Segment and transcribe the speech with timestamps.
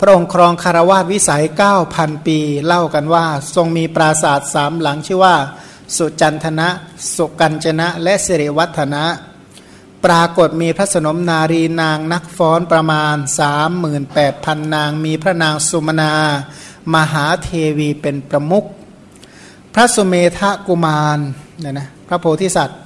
[0.00, 1.44] พระองค์ครองคารวาสวิสัย
[1.84, 5.36] 9,000 ปี เล่ากันว่า ทรงมีปราสาทสามหลังชื่อว่า
[5.96, 6.68] สุจันทนะ
[7.16, 9.04] สุกัญจนะ และสิริวัฒนะ
[10.04, 13.16] ปรากฏมีพระสนมนารีนางนักฟ้อนประมาณ
[13.96, 16.12] 38,000 นาง มีพระนางสุมนา
[16.94, 17.48] มหาเท
[17.78, 18.64] วีเป็นประมุข
[19.74, 21.18] พระสุเมธกุมาร
[21.60, 22.78] เนี่ยนะพระโพธิสัตว์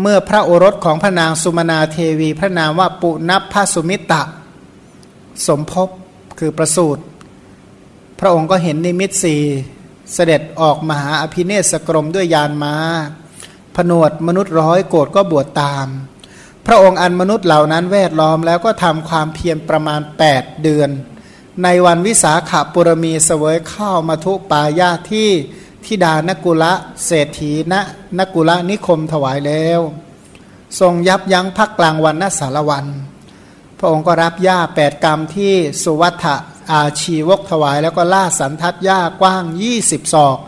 [0.00, 4.22] เมื่อพระโอรสของพระนางสุมนาเทวี พระนามว่าปุณพพสุมิตะ
[5.46, 5.88] สมภพ
[6.38, 7.02] คือประสูตร
[8.18, 9.36] พระองค์ก็เห็นนิมิตสี
[10.12, 12.74] เสด็จออกมหาอภิเนศกรมด้วยยานมา้า
[13.76, 15.86] ผนวดมนุษย์ร้อยโกรธก็บวชตาม
[16.66, 20.00] พระองค์อันมนุษย์เหล่านั้นแวดล้อมแล้วก็ทำความเพียรประมาณ
[20.32, 20.90] 8 เดือน
[21.62, 25.28] ในวันวิสาขาปุรมีเสวยข้าวมาทุปายาที่
[25.84, 26.72] ทิดานกุละ
[27.04, 27.74] เศรษฐีณ
[28.18, 29.80] นกุละนิคมถวายแล้ว
[30.80, 32.90] ทรงยับยั้งพักกลางวันนสารวันพ
[33.82, 36.26] ระองค์ก็รับหญ้าแปดกรรมที่สุวัฏ
[36.72, 40.38] อาชีวกถวาย แล้วก็ล่าสันทัดหญ้ากว้างยี่สิบศอก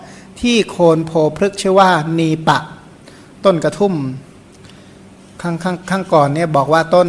[0.40, 2.58] ที่โคนโพพฤกชื่อว่านีปะ
[3.44, 3.94] ต้นกระทุ่ม
[5.42, 7.08] ข้างข้างข้างก่อนเนี่ยบอกว่าต้น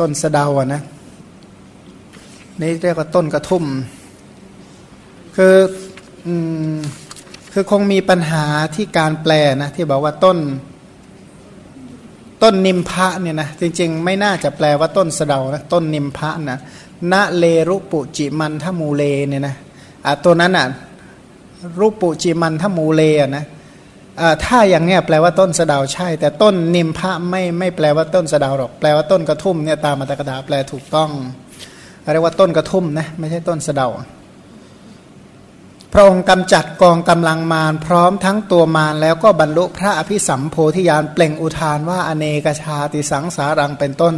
[0.00, 0.82] ต้นสะเดาอะนะ
[2.60, 3.64] นี่เรียกว่าต้นกระทุ่ม
[5.36, 5.56] คือ
[7.52, 10.38] คือคงมีปัญหาที่การแปลนะที่บอกว่าต้น
[12.42, 16.58] ต้นนิมพะเนี่ยนะจริงๆ ไม่น่าจะแปลว่าต้นสะเดานะต้นนิมพะนะ
[17.12, 19.54] ณเลรุปุจิมันทมูเลเนี่ยนะ
[20.06, 20.66] อะตัวนั้นอะ
[21.78, 23.44] รูปุจิมันทมูเลอะนะ
[24.44, 31.10] ถ้าอย่างเนี้ยแปลว่าต้นสะดาใช่ แต่ต้นนิมพะไม่ไม่แปลว่าต้นสะดาหรอกแปลว่าต้นกระทุ่มเนี่ยตามมาตรกดาแปลถูกต้อง
[32.12, 33.88] เรียกว่าต้นกระทุ่มนะไม่ใช่ต้นสะดา
[35.96, 44.14] ระองค์กำจัดกองกำลังมารพร้อมทั้งตัวมารแล้วก็บรรลุพระอภิสัมโพธิญาณเปล่งอุทานว่าอเนกชาติสังสารังเป็นต้น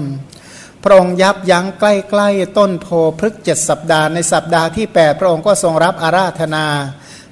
[0.82, 2.86] พระองค์ยับยั้งใกล้ๆต้นโพ
[3.18, 6.66] พฤกเจ็ดสัปดาห์ในสัปดาห์ที่ 8 พระองค์ก็ทรงรับอาราธนา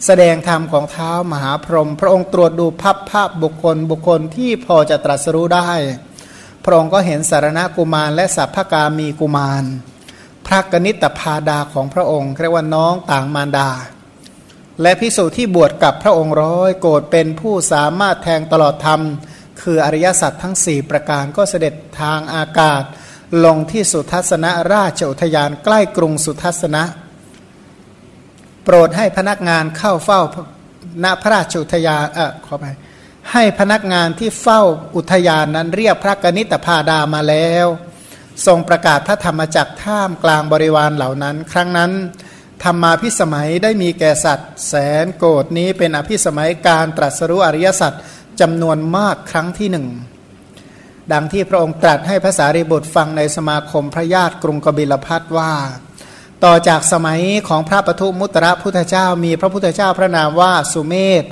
[0.04, 5.70] แสดงธรรมของเท้ามหาพรหมพระองค์ตรวจดูภาพภาพบุคคลบุคคลที่พอจะตรัสรู้ได้
[6.64, 9.64] พระองค์ก็เห็นสารณกุมารและสัพพกามีกุมาร
[10.46, 13.70] พระกนิตพาดาของพระองค์เรียกว่าน้องต่างมารดา
[14.82, 19.00] และพิสูจที่บวชกับพระองค์ร้อยโกรธเป็นผู้สามารถแทงตลอดธรรม
[19.62, 22.82] คืออริยสัจทั้งสี่ประการก็เสด็จทางอากาศ
[23.44, 26.82] ลงที่สุทัศนราชอุทยานใกล้กรุงสุทัศนะ
[28.64, 30.20] โปรดให้พนักงานเข้าเฝ้า
[31.04, 32.64] ณพระราชอุทยานเออขอไป
[33.32, 34.62] ให้พนักงานที่เฝ้า
[34.96, 37.66] อุทยานนั้นเรียกพระกนิตพาดามาแล้ว
[38.46, 41.92] ทรงประกาศพระธรรมจักท่ามกลางบริวารเหล่านั้น ครั้งนั้น
[42.66, 47.92] ธรรมาพิสมัยได้มีแก่สัตว์ แสนโกดนี้เป็นอภิสมัยการตรัสรู้อริยสัจ
[48.40, 49.86] จำนวนมากครั้งที่หนึ่ง
[51.12, 55.52] ดังที่พระองค์ตรัสให้ภาษาริบุตรฟังในสมาคมพระญาติกรุงกบิลพัทว่า
[56.44, 61.24] ต่อจากสมัยของพระปทุมุตระพุทธเจ้ามีพระพุทธเจ้าพระนามว่าสุเมธ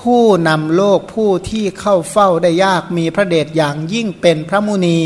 [0.00, 4.98] ผู้นำโลกผู้ที่เข้าเฝ้าได้ยากมีพระเดชอย่างยิ่งเป็นพระมุนี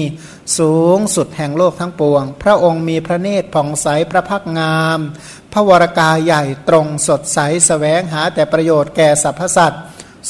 [0.58, 5.00] สูงสุดแห่งโลกทั้งปวง พระองค์มีพระเนตรผ่องใสพระพักงาม
[5.56, 9.83] ระวรากายใหญ่ตรงสดใสสแสวงหาแต่ประโยชน์แก่สรรพสัตว์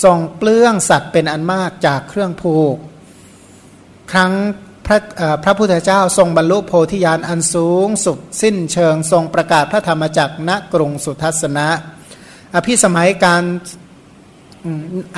[0.04, 2.76] ทรงเปลื้องสัตว์เป็นอันมากจากเครื่องผูก
[4.12, 4.32] ครั้ง
[4.86, 4.98] พระ
[5.44, 11.68] พระพุทธเจ้าทรงบรรลุโพธิญาณอันสูงสุดสิ้นเชิงทรงประกาศพระธรรมจักรณกรุงสุทัศนะ
[12.54, 13.44] อภิสมัยการ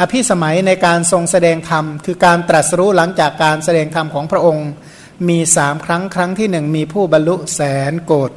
[0.01, 4.69] อภิสมัยในการทรงแสดงธรรม คือการตรัสรู้หลังจากการแสดงธรรมของพระองค์
[5.29, 7.61] มีสามครั้งครั้งที่หนึ่งมีผู้บรรลุแส
[7.91, 8.33] นโกด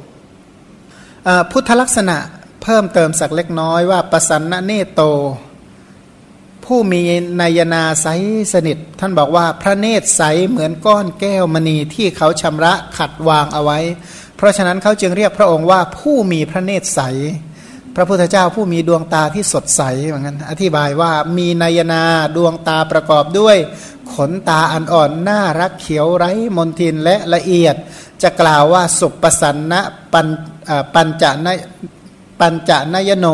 [1.50, 2.16] พุทธลักษณะ
[2.62, 5.00] เพิ่มเติมสักเล็กน้อยว่าประสันนเนโต
[6.64, 7.02] ผู้มี
[7.40, 8.06] นายนาใส
[8.52, 13.78] สนิท ท่านบอกว่าพระเนตรใสเหมือนก้อนแก้วมณีที่เขาชำระขัดวางเอาไว้
[14.36, 17.00] เพราะฉะนั้นเขาจึงเรียกพระองค์ว่าผู้มีพระเนตรใส
[17.96, 22.02] พระพุทธเจ้าผู้มีดวงตาที่สดใสเหมือนกันอธิบายว่ามีนายนา
[22.36, 23.56] ดวงตาประกอบด้วย
[24.14, 27.76] ขนตาอันอ่อนน่ารักเขียวไร้มนทินและละเอียด
[28.22, 29.80] จะกล่าวว่าสุปสันนะ
[30.12, 30.26] ปัน
[30.94, 31.48] ปัญจน
[32.40, 33.26] ปัญจนยโน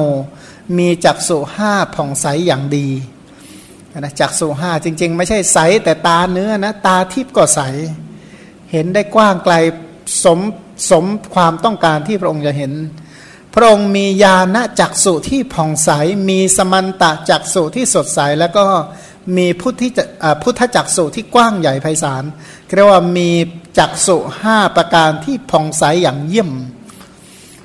[0.79, 2.89] มีจักสุห้าผ่องใสอย่างดี
[3.99, 7.61] นะจักสุห้าจริง ๆ ไม่ใช่ใสแต่ตาเนื้อนะตาทิพย์ก็ใส
[8.73, 9.55] เห็นได้กว้างไกล
[10.25, 10.41] สม
[10.91, 11.05] สม
[11.35, 12.73] ความต้องการที่พระองค์จะเห็น
[13.55, 15.91] พระองค์มีญาณจักสุที่ผ่องใส
[16.29, 18.65] มีสมันตะจักสุที่สดใส แล้วก็
[19.37, 19.89] มีพุทธิ
[20.43, 22.25] พุทธจักสุที่กว้างใหญ่ไพศาล
[22.75, 23.31] เรียกว่ามี
[23.79, 26.51] จักสุห้าประการที่ผ่องใสอย่างเยี่ยม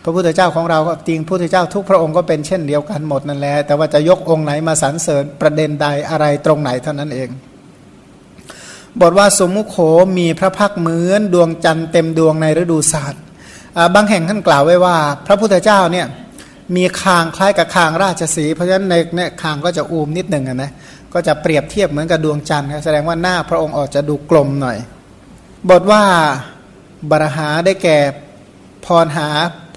[0.04, 7.30] พระพุทธเจ้าของเราก็จริงพระพุทธเจ้าทุกพระองค์ก็เป็นเช่นเดียวกันหมดนั่นแหละแต่ว่าจะยกองค์ไหนมาสรรเสริญประเด็นใดอะไรตรงไหนเท่านั้นเอง
[9.02, 9.78] บทว่าสมุขโข
[10.18, 13.22] มีพระพักเหมือนดวงจันทร์เต็มดวงในฤดูศาสตร์
[13.96, 14.96] บางแห่งท่านกล่าวไว้ว่า
[15.28, 16.08] พระพุทธเจ้าเนี่ย
[16.76, 20.72] มีคางคล้ายกับคางราชสี เพราะฉะนั้นในเนี่ยคางก็จะอูมนิดหนึ่งนะ
[21.14, 24.78] ก็จะเปรียบเทียบเหมือนกับดวงจันทร์แสดงว่าหน้าพระองค์ออกจะดูกลมหน่อย
[25.70, 26.04] บทว่า
[27.12, 27.98] บรหาได้แก่
[28.86, 29.28] พรหา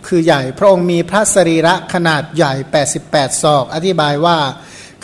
[0.06, 2.52] คือใหญ่ พระองค์มีพระสรีระขนาดใหญ่
[2.92, 4.38] 88 ศอก อธิบายว่า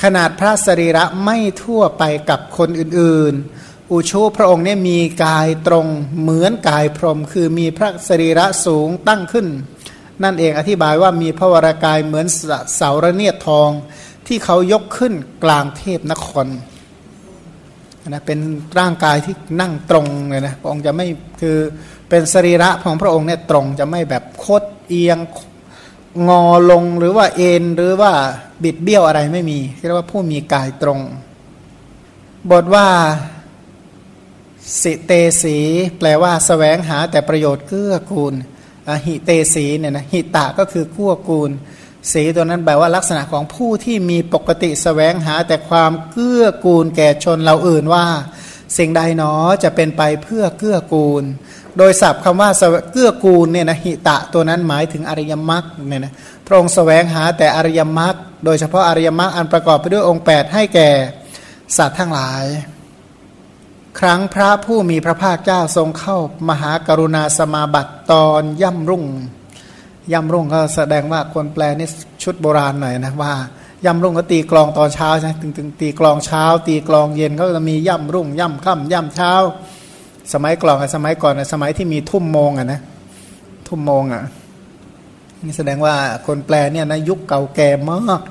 [0.03, 5.87] ขนาดพระสรีระไม่ทั่วไปกับคนอื่นๆ อุชูพระองค์เนี่ยมีกายตรง
[6.21, 9.47] เหมือนกายพรหมคือมีพระสรีระสูงตั้งขึ้น
[10.23, 12.27] นั่นเองอธิบายว่ามีพระวรากายเหมือน
[12.77, 13.71] เสาระเนียดทอง
[14.27, 16.47] ที่เขายกขึ้นกลางเทพนคร
[18.09, 18.39] นะเป็น
[18.79, 21.07] ร่างกายที่นั่งตรงเลยนะพระองค์จะไม่
[21.41, 21.57] คือ
[22.09, 25.19] เป็นสรีระของพระองค์เนี่ยตรงจะไม่แบบโคดเอียง
[26.29, 28.13] งอลงหรือว่าเอ็นหรือว่า
[28.63, 31.01] บิดเบี้ยวอะไรไม่มีเรียกว่าผู้มีกายตรง
[32.51, 32.87] บทว่า
[34.83, 35.13] สิเต
[35.43, 35.59] สี
[35.99, 38.35] แปลว่าสแสวงหาแต่ประโยชน์เกื้อกูล
[39.05, 41.51] หิเตสีเนี่ยนะหิตะก็คือกู้วกูล
[42.13, 48.07] สีตัวนั้นแปลว่าลักษณะของผู้ที่มีปกติสแสวงหาแต่ความเกื้อกูล แก่ชนเราอื่นว่า
[48.79, 49.33] สิ่งใดหนอ
[49.63, 51.23] จะเป็นไปเพื่อเกื้อกูล
[51.79, 52.51] โดยศัพท์คำว่า
[52.93, 56.13] เกื้อกูลเนี่ยนะหิตะตัวนั้นหมายถึงอริยมรรคเนี่ยนะ
[56.47, 58.15] พระองค์แสวงหาแต่อริยมรรค
[58.45, 60.91] โดยเฉพาะอริยมรรคอันประกอบไปด้วยองค์ 8 ให้แก่
[61.77, 62.45] สัตว์ทั้งหลาย
[64.01, 66.19] ครั้งพระผู้มีพระภาคเจ้าทรงเข้า
[66.49, 69.05] มหากรุณาสมาบัติตอนย่ำรุ่ง
[70.13, 71.89] ย่ำรุ่งก็แสดงว่าคนแปลนี่
[72.23, 73.33] ชุดโบราณหน่อยนะว่า
[73.85, 79.33] ย่ำรุ่งก็ตีกลองตอนเช้าใช่ถึงถึงตีกลองเช้า ตีกลองเย็นเขาจะมีย่ำรุ่งย่ำค่ำย่ำเช้า
[80.33, 82.81] สมัยกลองสมัยก่อนสมัยที่มีทุ่มโมงอะนะ
[83.69, 84.23] ทุ่มโมงอะ
[85.45, 85.95] นี่แสดงว่า
[86.27, 88.23] คนแปลเนี่ยนะยุคเก่าแก่มาก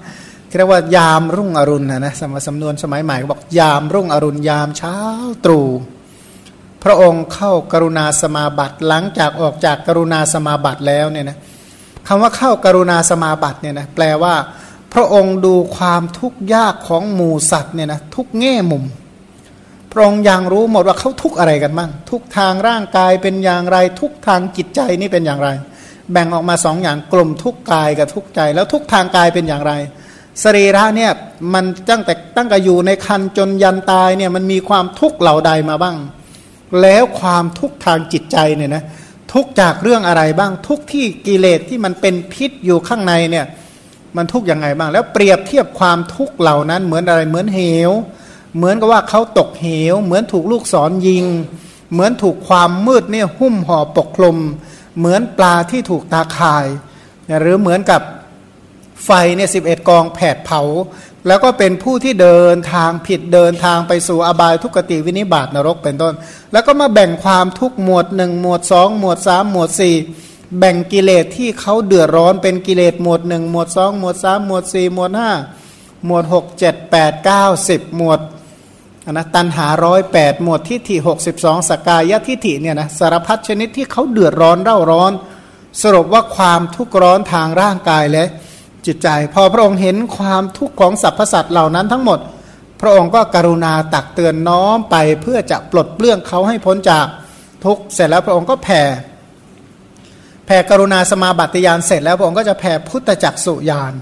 [0.58, 4.98] เรียกว่ายามรุ่งอรุณนะนะสมสำนวนสมัยใหม่บอกยามรุ่งอรุณยามเช้า
[5.46, 5.68] ตรู่
[6.84, 11.38] พระองค์เข้ากรุณาสมาบัติหลังจากออกจากกรุณาสมาบัติแล้วเนี่ยนะ
[12.08, 14.36] คำว่าเข้ากรุณาสมาบัติเนี่ยนะแปลว่า
[14.94, 18.84] พระองค์ดูความทุกข์ยากของหมู่สัตว์เนี่ยนะทุกแง่มุม
[19.92, 25.50] พระองค์ยังรู้หมดว่าเขาทุกอะไรกันบ้างทุกทางร่างกายเป็นอย่างไร ทุกทางจิตใจนี่เป็นอย่างไร
[26.12, 29.74] แบ่งออกมาสองอย่างกลุ่มทุกกายกับทุกใจ แล้วทุกทางกายเป็นอย่างไร
[30.44, 31.12] สรีระเนี่ย
[31.54, 35.98] มันตั้งแต่ตั้งแต่อยู่ในคันจนยันตายเนี่ยมันมีความทุกข์เหล่าใดมาบ้าง
[36.82, 38.84] แล้วความทุกข์ทางจิตใจเนี่ยนะ
[39.34, 43.46] ทุกจากเรื่องอะไรบ้างทุกที่กิเลสที่มันเป็นพิษอยู่ข้างในเนี่ย
[44.18, 47.60] มันทุกอย่างไงบ้าง แล้วเปรียบเทียบความทุกข์เหล่านั้นเหมือนอะไรเหมือนเห
[47.90, 47.92] ว
[48.58, 51.26] เหมือนกับว่าเขาตกเหว เหมือนถูกลูกศรยิง
[51.92, 54.38] เหมือนถูกความมืดเนี่ยหุ้มห่อปกคลุม
[54.98, 56.66] เหมือนปลาที่ถูกตาข่าย
[57.40, 58.02] หรือเหมือนกับ
[59.06, 60.62] ไฟเนี่ยสิบเอ็ดกองแผดเผา
[61.28, 66.14] แล้วก็เป็นผู้ที่เดินทางผิดเดินทางไปสู่อบายทุกติวินิบาตนรกเป็นต้น
[66.52, 69.96] แล้วก็มาแบ่งความทุกหมวดหนึ่งหมวดสองหมวดสามหมวดสี่
[70.60, 75.32] แบ่งกิเลสที่เขาเดือดร้อนเป็นกิเลสหมวดหนึ่งหมวดสองหมวดสามหมวดสี่หมวดห้า
[76.06, 78.20] หมวดหกเจ็ดแปดเก้าสิบหมวด
[79.12, 85.12] นะตันหาร้อยแปดหมวดทิฏฐิหกสิบสองสกายทิฏฐิเนี่ยนะสารพัดชนิดที่เขาเดือดร้อนเร่าร้อน
[85.82, 88.26] สรุปว่าความทุกข์ร้อนทางร่างกายและ
[88.86, 92.20] จิตใจ พอพระองค์เห็นความทุกข์ของสรรพสัตว์เหล่านั้นทั้งหมด
[92.82, 97.06] พระองค์ก็กรุณาตักเตือนน้อมไปเพื่อจะปลดเปลื้องเขาให้พ้นจาก
[97.66, 98.84] ทุกข์เสร็จแล้วพระองค์ก็แผ่
[100.46, 103.94] แผ่กรุณาสมาบัติยานเสร็จแล้วพระองค์ก็จะแผ่พุทธจักสุยาน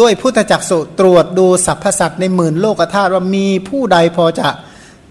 [0.00, 4.48] ด้วยพุทธจักสุตรวจดูสรรพสัตว์ในหมื่นโลกธาตุว่ามีผู้ใดพอจะ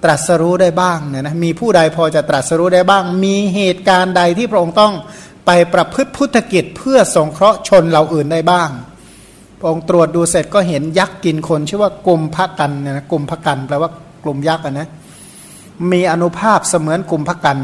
[0.03, 4.94] ตรัสรู้ได้บ้างเนี่ยนะมีผู้ใดพอจะตรัสรู้ได้บ้าง มีเหตุการณ์ใดที่พระองค์ต้อง
[5.46, 8.69] ไปประพฤติพุทธกิจเพื่อสงเคราะห์ชนเราอื่นได้บ้าง
[9.60, 13.89] พองตรวจดูเสร็จก็เห็นยักษ์กินคนชื่อว่ากลุ่มพักกันเนี่ยนะกลุ่มพักกันแปลว่า
[14.24, 14.89] กลุ่มยักษ์นะ
[15.91, 17.60] มีอนุภาพเสมือนกลุ่มพักกัน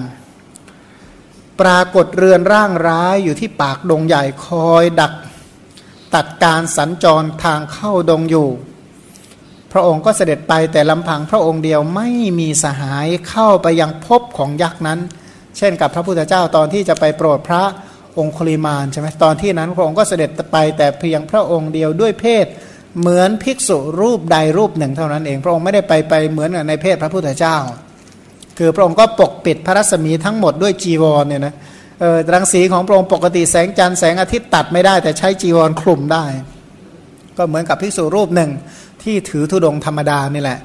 [1.61, 5.13] ปรากฏเรือนร่างร้ายอยู่ที่ปากดงใหญ่คอยดัก
[6.15, 8.49] ตัดการสัญจรทางเข้าดงอยู่
[9.71, 14.99] พระองค์ก็เสด็จไปแต่ลำพังพระองค์เดียวไม่มีสหายเข้าไปยังพบของยักษ์นั้น
[15.57, 17.63] เช่นกับพระพุทธเจ้าตอนที่จะไปโปรดพระ
[18.19, 22.45] องคุลิมานใช่ไหมตอนที่นั้นพระองค์ก็เสด็จไปแต่เพียงพระองค์เดียวด้วยเพศ
[22.99, 27.57] เหมือนภิกษุรูปใดรูปหนึ่งเท่านั้นเองพระองค์ไม่ได้ไปไปเหมือนในเพศพระพุทธเจ้า
[28.57, 31.55] คือพระองค์ก็ปกปิดพระรัศมีทั้งหมดด้วยจีวรเนี่ยนะ
[32.01, 36.25] เออรังสีของพระองค์ปกติแสงจันทร์แสงอาทิตย์ตัดไม่ได้ แต่ใช้จีวรคลุมได้
[37.37, 38.51] ก็เหมือนกับภิกษุรูปหนึ่ง
[39.03, 40.59] ที่ถือธุดงธรรมดานี่แหละ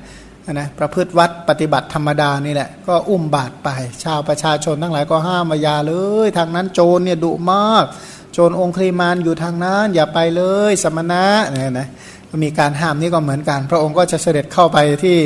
[0.58, 3.68] นะประพฤติวัดปฏิบัติธรรมดานี่แหละก็อุ้มบาตรไป
[4.04, 5.94] ชาวประชาชนทั้งหลายก็ห้ามมายาเล
[6.26, 7.84] ย ทางนั้นโจรเนี่ยดุมาก
[8.32, 11.88] โจรองคลีมานอยู่ทางนั้นอย่าไปเลย สมณะเนี่ยนะ
[12.44, 15.18] มีการห้ามนี่ก็เหมือนกัน พระองค์ก็จะเสด็จเข้าไปที่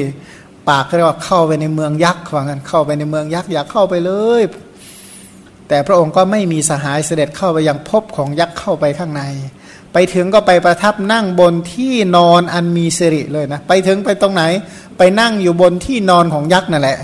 [0.69, 4.43] ปากเรียกว่าเข้าไปในเมืองยักษ์ว่างั้นเข้าไปในเมืองยักษ์อยากเข้าไปเลย
[5.69, 9.23] แต่พระองค์ก็ไม่มีสหายเสด็จเข้าไปยังพบของยักษ์เข้าไปข้างใน
[9.95, 14.43] ไปถึงก็ไปประทับนั่งบนที่นอนอันมีสิริเลยนะ ไปถึงไปตรงไหน
[14.99, 16.99] ไปนั่งอยู่บนที่นอนของยักษ์นั่นแหละ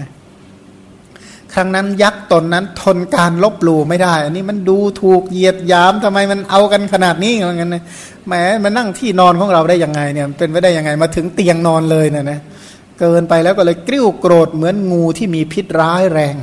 [0.00, 0.08] นะ
[1.54, 7.82] ครั้งนั้นยักษ์ตนนั้นทนการลบหลู่ไม่ได้ อันนี้มันดูถูกเหยียดยามทำไมมันเอากันขนาดนี้อย่างนั้นนะ
[8.26, 8.32] แหม
[8.64, 12.40] มันนั่งที่นอนของเราได้ยังไงเนี่ยเป็นไปได้ยังไงมาถึงเตียงนอนเลยเนี่ยนะ
[13.00, 16.36] เกินไปแล้วก็เลยกริ้วโกรธเหมือนงูที่มีพิษร้ายแรง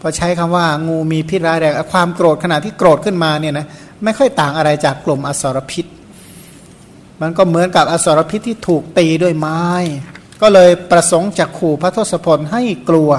[0.00, 3.66] พอใช้คำว่างูมีพิษร้ายแรงความโกรธขณะที่โกรธขึ้นมาเนี่ยนะ
[4.04, 5.86] ไม่ค่อยต่างอะไรจากกลุ่มอสรพิษ
[7.20, 9.62] มันก็เหมือนกับอสรพิษที่ถูกตีด้วยไม้
[10.42, 13.10] ก็เลยประสงค์จะขู่พระทศพลให้กลัว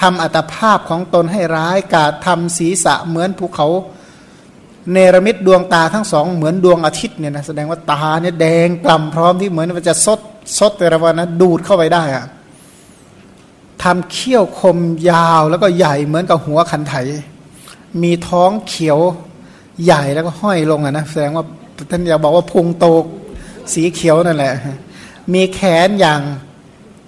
[0.00, 3.68] ทำอัตภาพของตนให้ร้ายกาดทำศีรษะเหมือนภูเขา
[4.92, 10.20] เนรมิตดวงตาทั้งสองเหมือนดวงอาทิตย์เนี่ยนะแสดงว่าตาเนี่ยแดงกล่ำพร้อมที่เหมือนมันจะซด
[10.58, 12.24] ซดแต่ละวันนะดูดเข้าไปได้อะ
[13.82, 14.78] ทำเขี้ยวคม
[15.10, 16.94] ยาวแล้วก็ใหญ่เหมือนกับหัวขันไถ
[18.02, 18.98] มีท้องเขียว
[19.84, 21.44] ใหญ่แล้วก็ห้อยลงอะนะแสดงว่า
[21.90, 22.86] ท่านอยากบอกว่าพุงโต
[23.72, 24.54] สีเขียวนั่นแหละ
[25.34, 26.20] มีแขนอย่าง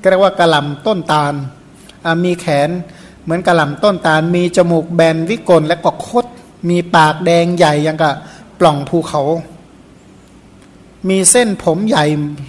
[0.01, 1.35] ก็เรียกว่ากระลำต้นตาล
[2.25, 2.69] มีแขน
[3.25, 6.27] เหมือนกระลำต้นตาล มีจมูกแบนวิกลและก็คด
[6.71, 8.15] มีปากแดงใหญ่ยังกับ
[8.61, 9.23] ปล่องภูเขา
[11.09, 12.05] มีเส้นผมใหญ่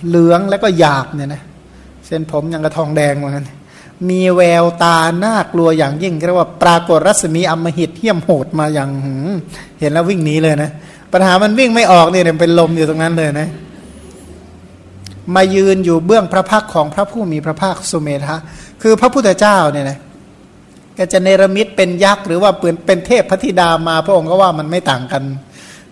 [0.08, 1.44] เหลืองและก็หยาบเนี่ยนะ
[2.08, 3.46] เส้นผมยังกระทองแดงเหมือนกัน
[4.10, 8.90] มีแววตาหน้ากลัวอย่างยิ่งเรียกว่าปรากฏรัศมีอมหิตเหี้ยมโหดมาอย่าง
[9.80, 10.72] เห็นแล้ววิ่งหนีเลยนะ
[11.14, 13.50] ปัญหามันวิ่งไม่ออกเนี่ยเป็นลมอยู่ตรงนั้นเลยนะ
[15.36, 18.36] มายืนอยู่เบื้องพระพักของพระผู้มีพระภาคสุเมธะ
[18.82, 19.98] คือพระพุทธเจ้าเนี่ยนะ
[20.98, 22.52] ก็จะเนรมิตเป็นยักษ์หรือว่า
[22.86, 25.24] เป็นเทพพระธิดามาพระองค์ก็ว่ามันไม่ต่างกัน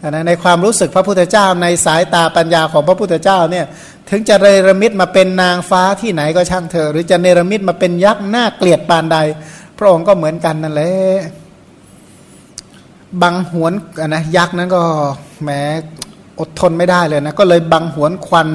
[0.10, 3.66] นะในความรู้สึกพระพุทธเจ้า ในสายตาปัญญาของพระพุทธเจ้าเนี่ย
[4.10, 9.18] ถึงจะเนรมิตมาเป็นนางฟ้าที่ไหนก็ช่างเถอะหรือจะเนรมิตมาเป็นยักษ์หน้าเกลียดปานใด
[9.78, 10.94] พระองค์ก็เหมือนกันนั่นแหละ
[13.22, 13.74] บังหวน
[14.08, 14.84] นะยักษ์นั้นก็
[15.44, 15.50] แหม
[16.40, 18.50] อดทนไม่ได้เลยนะก็เลยบังหวนควัน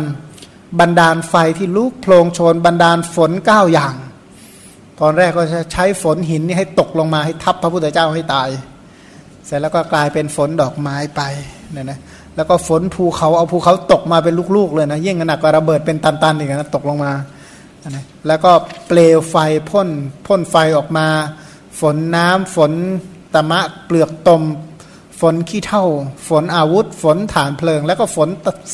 [0.79, 3.95] บันดาลไฟที่ลุกโพลงโชนบันดาลฝนเก้าอย่าง
[5.01, 8.49] ตอนแรกก็จะใช้ฝนหินนี่ให้ตกลงมาให้ทับพระพุทธเจ้าให้ตาย
[9.49, 11.23] เสร็จแล้วก็กลายเป็นฝนดอกไม้ไป
[11.73, 11.99] เนี่ยนะ
[12.37, 17.13] แล้วก็ฝนภูเขาเอาภูเขาตกมาเป็นลูกๆเลยนะยิ่งหนักกว่าระเบิดเป็นตันๆอีกนะตกลงมา
[18.27, 18.53] แล้วก็
[18.89, 19.37] เปลวไฟ
[19.71, 19.89] พ่น
[20.27, 21.07] พ่นไฟออกมา
[21.81, 22.73] ฝนน้ำฝน
[23.35, 24.43] ตะมะเปลือกตม
[25.21, 25.85] ฝนขี้เท่า
[26.29, 28.29] ฝนอาวุธ ฝนฐานเพลิง แล้วก็ฝน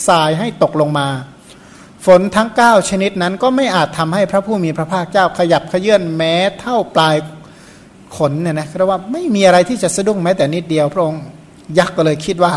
[0.07, 1.09] ทรายให้ตกลงมา
[2.07, 7.15] ฝนทั้ง 9 ชนิดนั้นก็ไม่อาจทำให้พระผู้มีพระภาคเจ้าขยับขยื่นแม้เท่าปลาย
[8.17, 11.23] ขนเนี่ยนะเพราะว่าไม่มีอะไรที่จะสะดุ้งแม้แต่นิดเดียวพระองค์
[11.79, 12.55] ยักษ์ก็เลยคิดว่า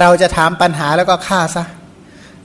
[0.00, 1.64] เราจะถามปัญหาแล้วก็ฆ่าซะ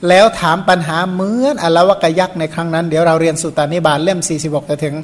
[0.08, 4.94] แล้วถามปัญหาเหมือนอลวกยักษ์ในครั้งนั้น เดี๋ยวเราเรียนสุตานิบาตเล่ม 46จะถึง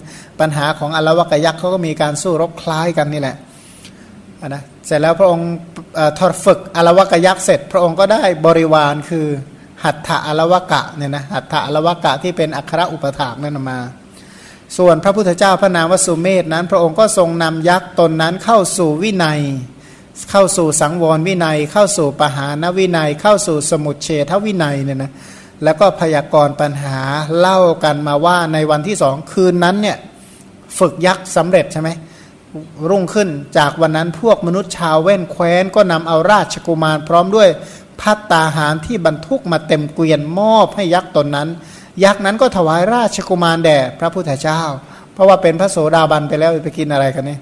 [0.40, 3.36] ปัญหาของอลวกยักษ์เขาก็มีการสู้รบคล้ายกันนี่แหละ
[4.48, 5.48] นะเสร็จแล้วพระองค์
[6.18, 9.26] ทอดฝึกอลวกยักษ์เสร็จ พระองค์ก็ได้บริวารคือ
[9.84, 13.78] หัตถะอลวกะเนี่ยนะหัตถะอลวกะที่เป็นอัครอุปถากนั่นมา
[14.78, 19.40] ส่วนพระพุทธเจ้าพระนามวสุเมธนั้น พระองค์ก็ทรงนำยักษ์ตนนั้นเข้าสู่วินัย
[20.30, 25.12] เข้าสู่สังวรวินัย เข้าสู่ปหานวินัย เข้าสู่สมุดเฉทวินัยเนี่ยนะ
[25.64, 26.98] แล้วก็พยากรณ์ปัญหา
[27.38, 29.98] เล่ากันมาว่าในวันที่สองคืนนั้นเนี่ย
[30.78, 31.90] ฝึกยักษ์สำเร็จใช่ไหม
[32.88, 37.48] รุ่งขึ้นจากวันนั้นพวกมนุษย์ชาวเว้นแคว้นก็นำเอาราชกุมารพร้อมด้วย
[38.00, 41.48] พัตตาหารที่บรรทุกมาเต็มเกวียนมอบให้ยักษ์ตนนั้น
[42.04, 44.60] ยักษ์นั้นก็ถวายราชกุมารแด่พระพุทธเจ้า
[45.12, 47.40] เพราะว่าเป็นพระโสดาบันไปแล้วไปกินอะไรกันเนี่ย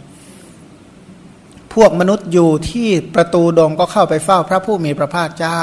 [1.74, 5.60] พวกมนุษย์อยู่ที่ประตูดงก็เข้าไปเฝ้าพระผู้มีพระภาคเจ้า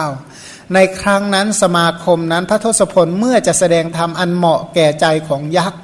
[0.73, 5.81] ในครั้งนั้นสมาคมนั้นพระทศพลเมื่อจะแสดงธรรมอันเหมาะแก่ใจของยักษ์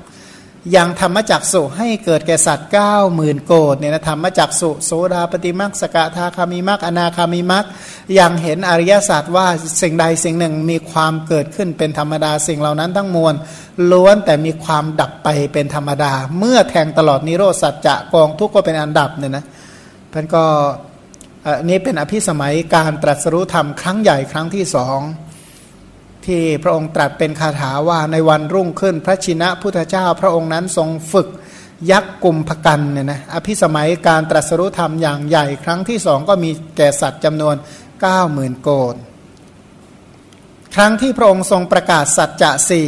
[0.75, 7.65] ยังธรรมจักสุให้เกิดแก่สัตว์เก้าหมื่นโกดเนี่ยนะธรรมจักสุโสดาปฏิมักสกทาคามิมักอนาคามิมัก
[8.19, 9.47] ยังเห็นอริยศาสตร์ว่า
[9.81, 13.33] สิ่งใดสิ่งหนึ่งมีความเกิดขึ้นเป็นธรรมดาสิ่งเหล่านั้นทั้งมวล
[13.91, 19.45] ล้วนแต่มีความดับไปเป็นธรรมดา เมื่อแทงตลอดนิโรธสัจจะกองทุกข์ก็เป็นอันดับเนี่ยนะ
[20.09, 20.43] เพื่อนก็
[21.45, 24.99] อันนี้เป็นอภิสมัยการตรัสรู้ธรรมครั้งใหญ่ครั้งที่สอง
[26.25, 31.27] ที่พระองค์ตรัสเป็นคาถาว่าในวันรุ่งขึ้นพระชินะพุทธเจ้า พระองค์นั้นทรงฝึก
[31.91, 37.55] ยักษ์กลุ่มพกันเนี่ยนะอภิสมัยการตรัสรู้ธรรมอย่างใหญ่ ครั้งที่สองก็มีแก่สัตว์จำนวน
[38.01, 38.95] 9 0,000 โกด
[40.75, 42.87] ครั้งที่พระองค์ทรงประกาศสัจจะสี่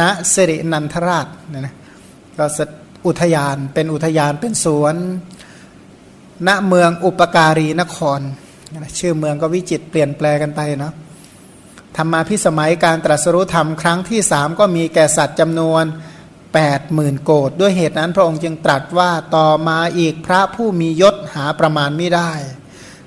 [0.00, 1.74] ณสิรินันทราชเนี่ยนะ
[2.38, 2.46] ก็
[3.06, 4.94] อุทยานเป็นอุทยานเป็นสวน
[6.48, 8.20] ณเมืองอุปการีนคร
[8.98, 10.94] ชื่อเมืองก็วิจิตเปลี่ยนแปลกันไปเนาะ
[11.96, 15.84] ธรรมาพิสมัยการตรัสรู้ธรรมครั้งที่สามก็มีแก่สัตว์จำนวน
[16.54, 22.32] 8 0,000โกดด้วยเหตุนั้นพระองค์จึงตรัสว่าต่อมาอีกพระผู้มียศหาประมาณไม่ได้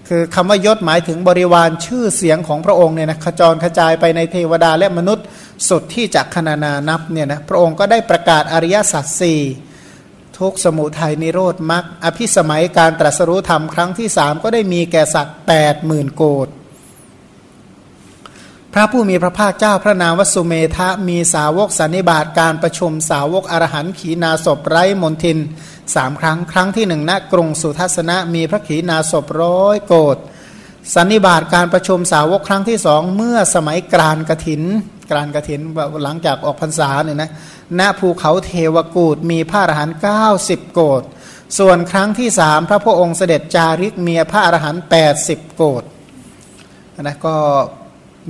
[0.07, 5.25] คือคำว่ายศหมายถึงบริวารชื่อเสียงของพระองค์เนี่ยนะขจรกระจายไปในเทวดาและมนุษย์
[5.69, 9.41] สุดที่จะคณานานับเนี่ยนะพระองค์ก็ได้ประกาศอริยสัจสี่
[10.39, 16.47] ทุกสมุทัยนิโรธมรรคอภิสมัยการตรัสรู้ธรรมครั้งที่สามก็ได้มีแก่สัตว์แปดหมื่นโกด
[18.73, 25.37] พระผู้มีพระภาคเจ้าพระนามวสุเมธะมีสาวกสันนิบาตการประชุมสาวกอรหันขีนาศพไร้มนทิน
[25.95, 30.17] สามครั้งครั้งที่หนึ่งณกรุงสุทัศนะมีพระขีนาศพร้อยโกด
[30.95, 34.63] สันนิบาตการประชุมสาวกครั้งที่สองเมื่อสมัยกรานกถิน
[35.11, 35.61] กรานกถิน
[36.03, 37.31] หลังจากออกพรรษาเนี่ยนะ
[37.79, 41.03] ณภูเขาเทวกูดมีพระอรหันต์เก้าสิบโกด
[41.59, 45.83] ส่วนครั้งที่สามพระพุทธองค์เสด็จจาริกเมียพระอรหันต์แปดสิบโกด
[47.01, 47.35] นะก็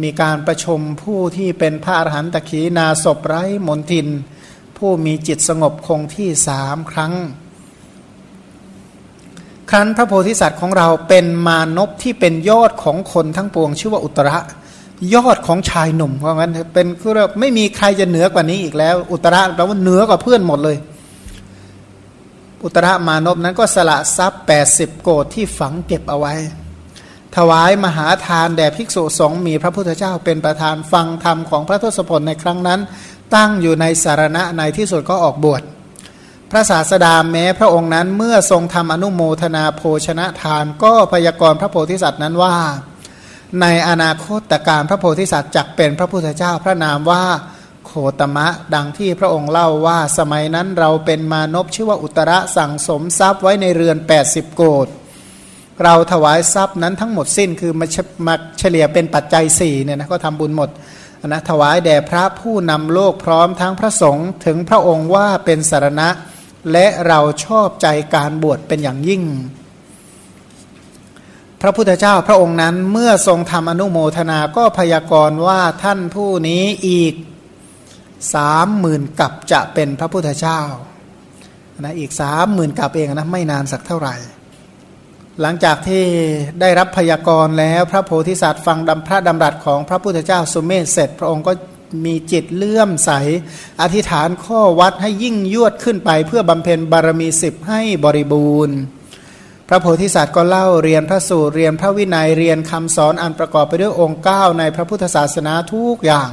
[0.01, 4.07] มีการประชุมผู้ที่เป็นพระอรหันตะขีนาศพไร้มนทิน
[4.77, 7.13] ผู้มีจิตสงบคงที่สามครั้ง
[9.69, 14.37] ครั้นพระโพธิสัตว์ของเราเป็นมานพที่เป็นยอดของคนทั้งปวง ชื่อว่าอุตระ
[15.15, 20.77] ยอดของชายหนุ่มเพราะงั้นเป็นคือไม่มีใครจะเหนือกว่านี้อีกแล้ว อุตระแปลว่าเหนือกว่าเพื่อนหมดเลย
[22.63, 26.33] อุตระมานพนั้นก็สละทรัพย์ 80 โกดที่ฝังเก็บเอาไว้
[27.35, 32.79] ถวายมหาทานแด่ภิกษุสงฆ์มีพระพุทธเจ้าเป็นประธานฟังธรรมของพระทศพลในครั้งนั้น
[33.35, 35.61] ตั้งอยู่ในสารณะในที่สุดก็ออกบวช
[36.51, 42.55] พระศาสดาแม้พระองค์นั้นเมื่อทรงทำอนุโมทนาโภชนะทาน ก็พยากรณ์พระโพธิสัตว์นั้นว่า
[43.61, 47.25] ในอนาคตการพระโพธิสัตว์จักเป็นพระพุทธเจ้าพระนามว่า
[47.85, 54.87] โคตมะดังที่พระองค์เล่าว่าสมัยนั้นเราเป็นมานพชื่อว่าอุตระสั่งสมทรัพย์ไว้ในเรือน 80 โกด
[55.83, 57.87] เราถวายทรัพย์นั้นทั้งหมดสิ้นคือมา
[58.27, 60.69] มาเฉลี่ยเป็นปัจจัย4เนี่ยนะก็ทำบุญหมด
[61.27, 66.09] นะถวายแด่พระผู้นำโลกพร้อมทั้งพระสงฆ์ถึงพระองค์ว่าเป็นสารณะ
[66.71, 69.23] และเราชอบใจการบวชเป็นอย่างยิ่ง
[71.61, 77.13] พระพุทธเจ้าพระองค์นั้นเมื่อทรงทำอนุโมทนาก็พยากรณ์ว่าท่านผู้นี้อีก
[78.35, 80.61] สามหมื่นกับจะเป็นพระพุทธเจ้า
[81.79, 84.15] นะอีกสามหมื่นกับเองนะไม่นานสักเท่าไหร่
[85.41, 86.03] หลังจากที่
[86.61, 91.53] ได้รับพยากรณ์แล้วพระโพธิสัตว์ฟังดำพระดำรัสของพระพุทธเจ้าสุมเมธเสร็จ พระองค์ก็
[92.05, 93.11] มีจิตเลื่อมใส
[93.81, 98.77] อธิษฐานข้อวัดให้ยิ่งยวดขึ้นไป เพื่อบำเพ็ญบารมีสิบให้บริบูรณ์
[99.69, 106.29] พระโพธิสัตว์ก็เล่าเรียนพระสูตรเรียนพระวินัยเรียนคำสอนอันประกอบไปด้วยองค์ 9 ในพระพุทธศาสนาทุกอย่าง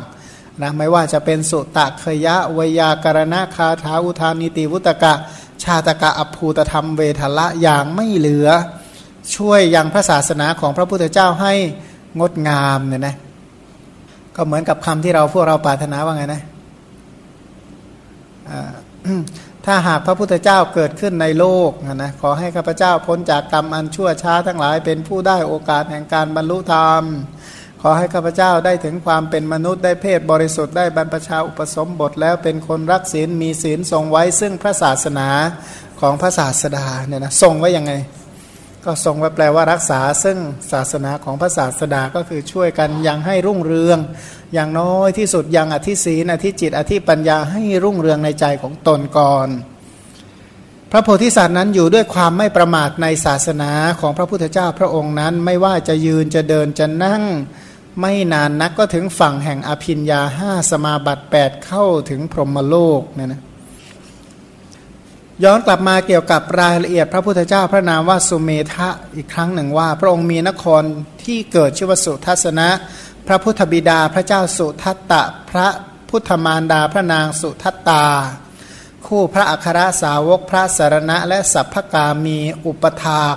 [0.60, 5.14] นะไม่ว่าจะเป็นสุตตะเคยะวยากรณะคาถาอุทานิติวุตกะ
[5.62, 8.50] ชาตกะอภูตธรรมเวทละอย่างไม่เหลือ
[9.36, 11.52] ช่วยยังพระศาสนาของพระพุทธเจ้าให้
[12.20, 13.16] งดงามเนี่ยนะ
[14.36, 16.42] ก็เหมือนกับคำที่เราพวกเราปรารถนาว่าไงนะ
[19.64, 27.02] ถ้าหากพระพุทธเจ้าเกิดขึ้นในโลกนะขอให้ข้าพเจ้าพ้นจากกรรมอันชั่วช้าทั้งหลาย เป็นผู้ได้โอกาสแห่งการบรรลุธรรม
[27.82, 35.28] ขอให้ข้าพเจ้าได้ถึงความเป็นมนุษย์ได้เพศบริสุทธิ์ได้บรรพชาอุปสมบทแล้วเป็นคนรักศีลมีศีลทรงไว้ซึ่งพระศาสนา
[36.00, 37.92] ของพระศาสดาเนี่ยนะทรงไว้ยังไง
[38.86, 40.38] ก็ทรงไว้แปลว่ารักษาซึ่ง
[40.72, 43.98] ศาสนาของพระศาสดาก็คือช่วยกันยังให้รุ่งเรือง
[44.54, 49.48] อย่างน้อยที่สุดยังอธิศีนอธิจิต อธิปัญญาให้รุ่งเรืองในใจของตนก่อน
[50.90, 53.70] พระโพธิสัตว์นั้นอยู่ด้วยความไม่ประมาทในศาสนา
[54.00, 57.22] ของพระพุทธเจ้าพระองค์นั้น ไม่ว่าจะยืนจะเดินจะนั่ง
[58.00, 63.40] ไม่นานนักก็ถึงฝั่งแห่งอภินยาห้าสมาบัติ8เข้าถึงพรหมโลกเนี่ยนะ
[65.42, 70.82] ย้อนกลับมาเกี่ยวกับรายละเอียดพระพุทธเจ้าพระนามว่าสุเมธะอีกครั้งหนึ่งว่า พระองค์มีนคร
[71.24, 72.68] ที่เกิดชื่อว่าสุทัศนะ
[73.26, 75.68] พระพุทธบิดาพระเจ้าสุทัตตะ พระ
[76.10, 78.04] พุทธมารดาพระนางสุทัตตา
[79.06, 83.36] คู่พระอัครสาวกพระสารณะ และสัพพกามีอุปถาก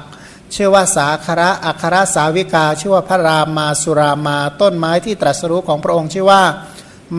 [0.55, 6.43] ชื่อว่าสาคระอัครสาวิกา ชื่อว่าพระรามาสุรามาต้นไม้ที่ตรัสรู้ของพระองค์ชื่อว่า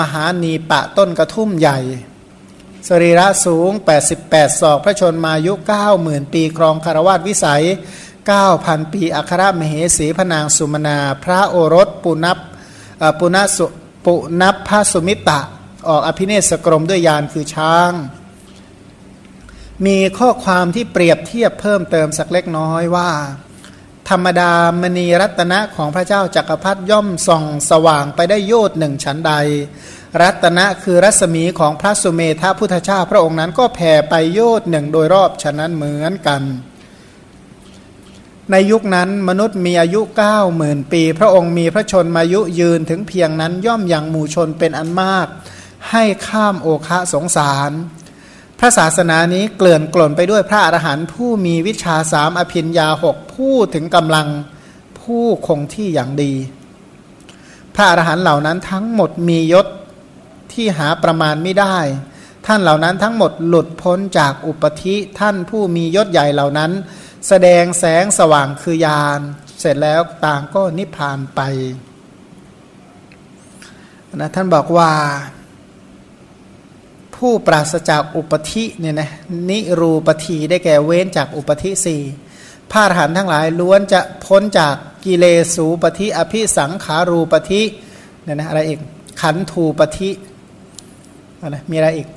[0.01, 1.81] มหานีปะต้นกระทุ่มใหญ่
[2.89, 3.71] สรีระสูง
[4.15, 5.53] 88 ศอก พระชนมายุ
[5.93, 7.65] 90,000 ปีครองคารวาสวิสัย
[8.29, 12.39] 9,000 ปีอัครมเหสีพนางสุมนา พระโอรสปุนับ
[13.19, 13.67] ปุณสุ
[14.05, 15.41] ปุนับพระสุมิตะ
[15.89, 17.93] ออกอภิเนศกรมด้วยยานคือช้าง
[19.87, 23.11] มีข้อความที่เปรียบเทียบเพิ่มเติมสักเล็กน้อยว่า
[24.09, 29.33] ธรรมดามณีรัตนะของพระเจ้าจักรพรรดิย่อมส่องสว่างไปได้โยดหนึ่งชั้นใด
[30.23, 36.43] รัตนะคือรัศมีของพระสุเมธาพุทธเจ้าพระองค์นั้นก็แผ่ไปโยดหนึ่งโดยรอบฉะนั้นเหมือนกัน
[38.51, 45.27] ในยุคนั้นมนุษย์มีอายุเก้าหมื่นปี พระองค์มีพระชนมายุยืนถึงเพียงนั้นย่อมอย่างหมู่ชนเป็นอันมาก
[45.91, 47.73] ให้ข้ามโอคะสงสาร
[48.59, 54.29] พระศาสนานี้เกลื่อนกล่นไปด้วยพระอรหันต์ผู้มีวิชาสามอภินยาหกผู้ถึงกำลัง
[55.01, 56.33] ผู้คงที่อย่างดี
[57.75, 59.67] พระอรหันต์เหล่านั้นทั้งหมดมียศ
[60.53, 61.79] ที่หาประมาณไม่ได้
[62.47, 66.71] ท่านเหล่านั้นทั้งหมดหลุดพ้นจากอุปธิท่านผู้มียศใหญ่เหล่านั้น
[67.29, 69.21] แสดงแสงสว่างคือยาน
[69.61, 71.41] เสร็จแล้วต่างก็นิพพานไป
[74.17, 74.91] นะท่านบอกว่า
[77.17, 79.11] ผู้ปราศจากอุปธิเนี่ยนะ
[79.51, 82.03] นิรูปธีได้แก่เว้นจากอุปธิสี่
[82.71, 87.63] พระอรหันต์ทั้งหลายล้วนจะพ้นจากกิเลสูปธิอภิสังขารูปธิ
[88.23, 88.81] เนี่ยนะอะไรอีก
[89.21, 90.11] ขันธูปธิ
[91.43, 92.09] อะมีอะไรอีก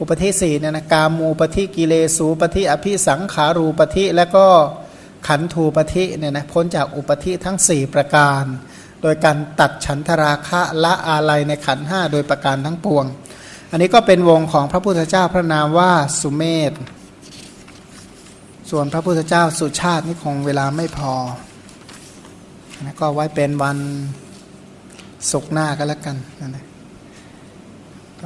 [0.00, 4.46] อุปธิสี่เนี่ยนะกามูปธิกิเลสูปธิอภิสังขารูปธิและก็
[5.28, 8.44] ขันธูปธิเนี่ยนะพ้นจากอุปธิทั้ง 4 ประการ
[9.02, 13.04] โดยการตัดฉันทราคะละอาลัยในขันห้าโดยประการทั้งปวง
[13.70, 16.72] อันนี้ก็เป็นวงของพระพุทธเจ้าพระนามว่าสุเมธ
[18.70, 21.12] ส่วนพระพุทธเจ้าสุชาตินี่คงเวลาไม่พอ
[22.84, 23.78] นะก็ไว้เป็นวัน
[25.30, 26.16] ศุกร์หน้าก็แล้วกัน
[26.48, 26.64] นะ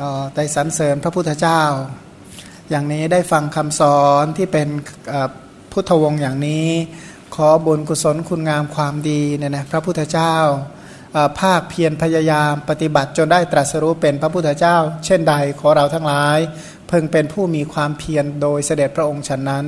[0.03, 1.63] ก็ได้สรรเสริญพระพุทธเจ้า
[2.71, 4.69] อย่างนี้ได้ฟังคำสอนที่เป็น
[5.73, 6.69] พุทธวงศ์อย่างนี้
[7.35, 10.35] ขอบุญกุศลคุณงามความดีเนี่ยนะพระพุทธเจ้า
[11.41, 16.39] ภาคเพียรพยายามปฏิบัติจนได้ตรัสรู้เป็นพระพุทธเจ้า เช่นใดขอเราทั้งหลาย
[16.89, 19.67] เพิ่งเป็นผู้มีความเพียรโดยเสด็จพระองค์ฉะนั้น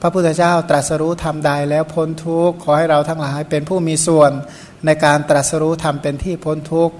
[0.00, 4.30] พระพุทธเจ้าตรัสรู้ทำใดแล้วพ้นทุกข์ขอให้เราทั้งหลายเป็นผู้มีส่วน
[4.86, 6.94] ในการตรัสรู้ทำเป็นที่พ้นทุกข์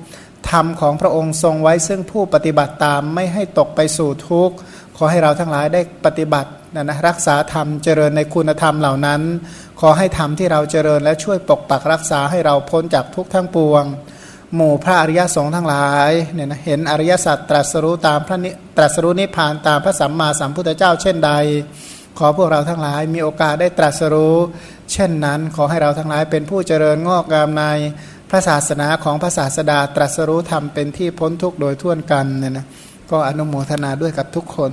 [0.50, 4.55] ธรรมของพระองค์ทรงไว้ซึ่งผู้ปฏิบัติตามไม่ให้ตกไปสู่ทุกข์
[4.96, 9.20] ขอให้เราทั้งหลายได้ปฏิบัตินะนะรักษาธรรมเจริญในคุณธรรมเหล่านั้น
[9.81, 13.85] ขอให้ธรรมที่เราเจริญและช่วยปกปักรักษาให้เราพ้นจากทุกข์ทั้งปวง
[14.55, 21.33] หมู่พระอริยสงฆ์ทั้งหลายเนี่ยนะเห็นอริยสัจตรัสรู้ตามพระนิตรัสรู้นิพพานตามพระสัมมาสัมพุทธเจ้าเช่นใด
[22.18, 24.37] ขอพวกเราทั้งหลายมีโอกาสได้ตรัสรู้
[24.92, 27.64] เช่นนั้น ขอให้เราทั้งหลายเป็นผู้เจริญงอกงามใน
[28.31, 32.66] พระศาสนาของพระศาสดาตรัสรู้ธรรมเป็นที่พ้นทุกข์โดยทั่วกันเนี่ยนะ
[33.11, 34.73] ก็อนุโมทนาด้วยกับทุกคน